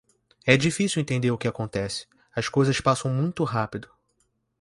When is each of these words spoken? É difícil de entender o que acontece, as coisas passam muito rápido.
É 0.47 0.57
difícil 0.57 0.95
de 0.95 1.01
entender 1.03 1.29
o 1.29 1.37
que 1.37 1.47
acontece, 1.47 2.07
as 2.35 2.49
coisas 2.49 2.81
passam 2.81 3.13
muito 3.13 3.43
rápido. 3.43 3.87